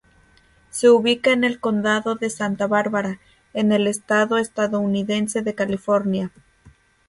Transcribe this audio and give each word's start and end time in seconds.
Se 0.71 0.89
ubica 0.89 1.31
en 1.31 1.43
el 1.43 1.59
condado 1.59 2.15
de 2.15 2.31
Santa 2.31 2.65
Bárbara 2.65 3.19
en 3.53 3.71
el 3.71 3.85
estado 3.85 4.39
estadounidense 4.39 5.43
de 5.43 5.53
California. 5.53 6.31